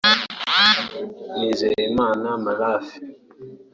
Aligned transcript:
Nizeyimana 1.37 2.27
Mirraf 2.43 2.87